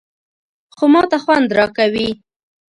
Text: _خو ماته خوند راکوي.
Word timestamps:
_خو 0.75 0.85
ماته 0.93 1.17
خوند 1.23 1.49
راکوي. 1.57 2.09